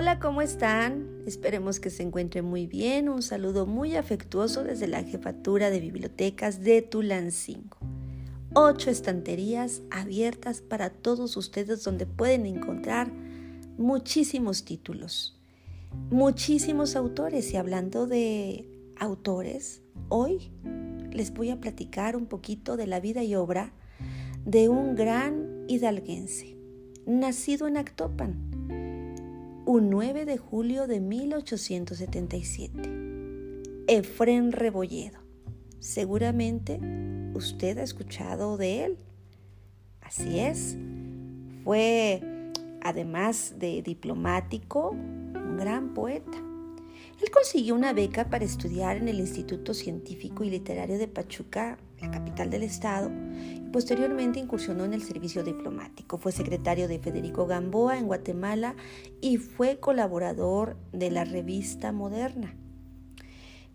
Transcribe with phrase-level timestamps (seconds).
[0.00, 1.24] Hola, ¿cómo están?
[1.26, 3.08] Esperemos que se encuentren muy bien.
[3.08, 7.78] Un saludo muy afectuoso desde la Jefatura de Bibliotecas de Tulancingo.
[8.54, 13.10] Ocho estanterías abiertas para todos ustedes donde pueden encontrar
[13.76, 15.36] muchísimos títulos,
[16.10, 17.52] muchísimos autores.
[17.52, 18.68] Y hablando de
[19.00, 20.52] autores, hoy
[21.10, 23.72] les voy a platicar un poquito de la vida y obra
[24.44, 26.56] de un gran hidalguense,
[27.04, 28.57] nacido en Actopan
[29.68, 32.72] un 9 de julio de 1877.
[33.86, 35.18] Efrén Rebolledo.
[35.78, 36.80] Seguramente
[37.34, 38.96] usted ha escuchado de él.
[40.00, 40.78] Así es.
[41.64, 42.22] Fue,
[42.80, 46.38] además de diplomático, un gran poeta.
[47.20, 52.10] Él consiguió una beca para estudiar en el Instituto Científico y Literario de Pachuca la
[52.10, 53.10] capital del estado,
[53.54, 56.18] y posteriormente incursionó en el servicio diplomático.
[56.18, 58.74] Fue secretario de Federico Gamboa en Guatemala
[59.20, 62.54] y fue colaborador de la revista Moderna.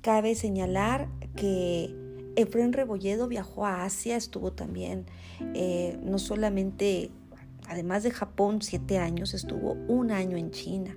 [0.00, 1.94] Cabe señalar que
[2.36, 5.06] Efren Rebolledo viajó a Asia, estuvo también
[5.54, 7.10] eh, no solamente,
[7.66, 10.96] además de Japón, siete años, estuvo un año en China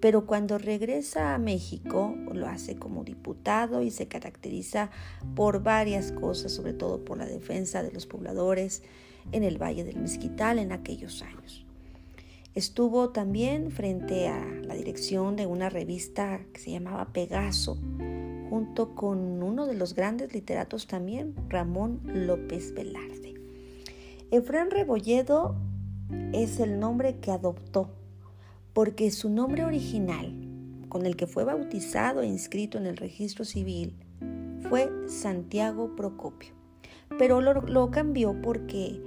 [0.00, 4.90] pero cuando regresa a México lo hace como diputado y se caracteriza
[5.34, 8.82] por varias cosas, sobre todo por la defensa de los pobladores
[9.32, 11.64] en el Valle del Mezquital en aquellos años.
[12.54, 17.76] Estuvo también frente a la dirección de una revista que se llamaba Pegaso,
[18.48, 23.34] junto con uno de los grandes literatos también, Ramón López Velarde.
[24.30, 25.56] Efrén Rebolledo
[26.32, 27.90] es el nombre que adoptó
[28.76, 30.34] porque su nombre original,
[30.90, 33.94] con el que fue bautizado e inscrito en el registro civil,
[34.68, 36.52] fue Santiago Procopio.
[37.16, 39.00] Pero lo, cambió porque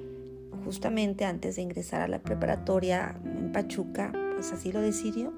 [0.66, 5.34] justamente antes de ingresar a la preparatoria en Pachuca, pues así lo decidió.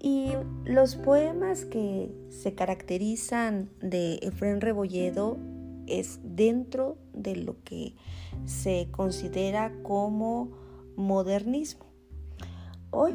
[0.00, 0.28] Y
[0.64, 5.36] los poemas que se caracterizan de Efrén Rebolledo
[5.86, 7.96] es dentro de lo que
[8.46, 10.52] se considera como
[10.96, 11.85] modernismo.
[12.98, 13.12] Hoy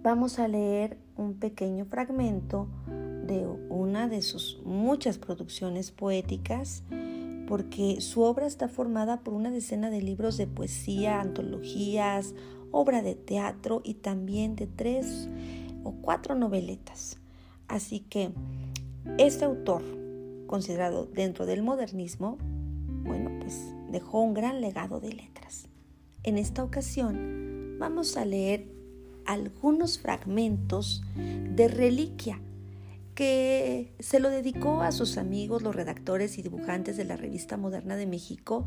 [0.00, 2.68] vamos a leer un pequeño fragmento
[3.26, 6.84] de una de sus muchas producciones poéticas,
[7.48, 12.36] porque su obra está formada por una decena de libros de poesía, antologías,
[12.70, 15.28] obra de teatro y también de tres
[15.82, 17.18] o cuatro noveletas.
[17.66, 18.30] Así que
[19.18, 19.82] este autor,
[20.46, 22.38] considerado dentro del modernismo,
[23.02, 25.66] bueno, pues dejó un gran legado de letras.
[26.22, 27.49] En esta ocasión
[27.80, 28.68] vamos a leer
[29.24, 32.38] algunos fragmentos de Reliquia
[33.14, 37.96] que se lo dedicó a sus amigos, los redactores y dibujantes de la revista Moderna
[37.96, 38.66] de México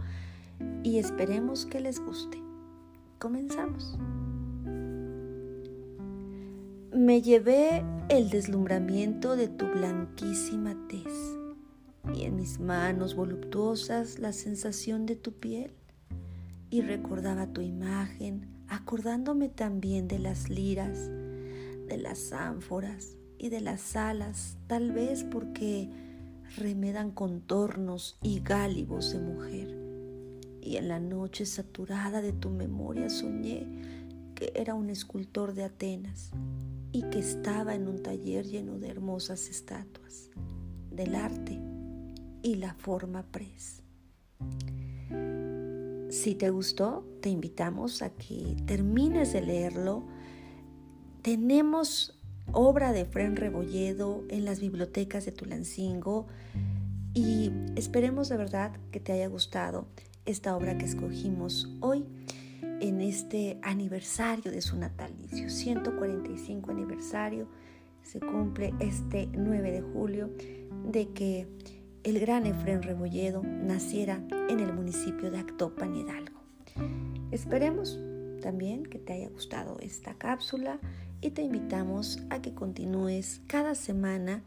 [0.83, 2.41] y esperemos que les guste.
[3.19, 3.97] Comenzamos.
[6.91, 11.37] Me llevé el deslumbramiento de tu blanquísima tez
[12.15, 15.71] y en mis manos voluptuosas la sensación de tu piel
[16.69, 21.07] y recordaba tu imagen acordándome también de las liras,
[21.87, 25.91] de las ánforas y de las alas, tal vez porque
[26.57, 29.77] remedan contornos y gálibos de mujer.
[30.59, 33.67] Y en la noche saturada de tu memoria soñé
[34.33, 36.31] que era un escultor de Atenas
[36.91, 40.31] y que estaba en un taller lleno de hermosas estatuas,
[40.89, 41.59] del arte
[42.41, 43.83] y la forma pres.
[46.13, 50.03] Si te gustó, te invitamos a que termines de leerlo.
[51.23, 56.27] Tenemos obra de Fren Rebolledo en las bibliotecas de Tulancingo
[57.15, 59.87] y esperemos de verdad que te haya gustado
[60.27, 62.05] esta obra que escogimos hoy
[62.61, 67.47] en este aniversario de su natalicio, 145 aniversario,
[68.03, 70.29] se cumple este 9 de julio
[70.91, 71.47] de que
[72.03, 76.41] el gran Efrén Rebolledo naciera en el municipio de Actopan, Hidalgo.
[77.31, 77.97] Esperemos
[78.41, 80.79] también que te haya gustado esta cápsula
[81.21, 84.43] y te invitamos a que continúes cada semana,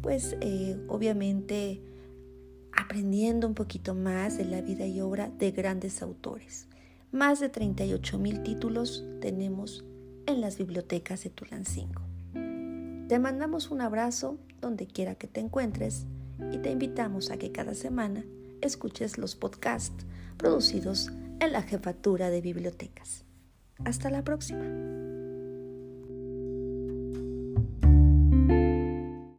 [0.00, 1.80] pues eh, obviamente
[2.72, 6.68] aprendiendo un poquito más de la vida y obra de grandes autores.
[7.10, 9.84] Más de 38 mil títulos tenemos
[10.26, 12.02] en las bibliotecas de Tulancingo.
[13.08, 16.06] Te mandamos un abrazo donde quiera que te encuentres
[16.52, 18.24] y te invitamos a que cada semana
[18.60, 20.06] escuches los podcasts
[20.36, 21.10] producidos
[21.40, 23.24] en la Jefatura de Bibliotecas.
[23.84, 25.09] Hasta la próxima.